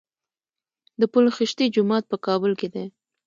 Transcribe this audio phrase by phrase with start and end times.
[0.99, 2.85] د پل خشتي جومات په کابل کې دی